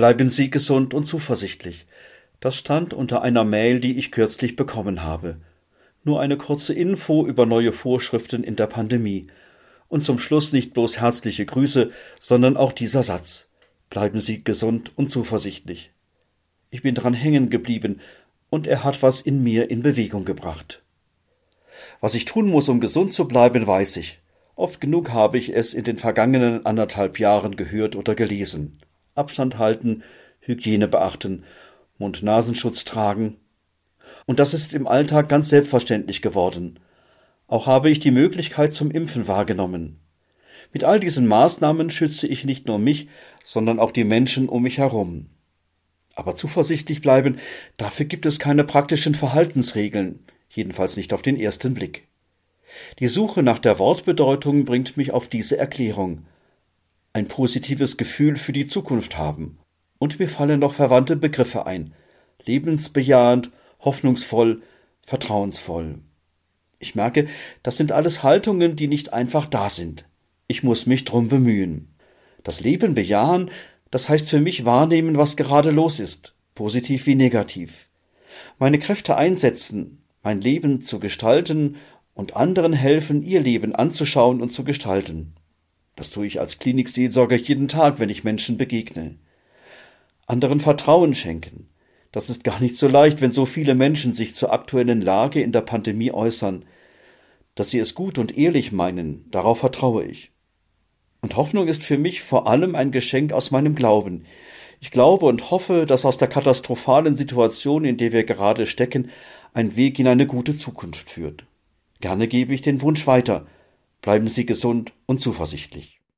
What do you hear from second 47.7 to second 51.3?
dafür gibt es keine praktischen Verhaltensregeln, jedenfalls nicht auf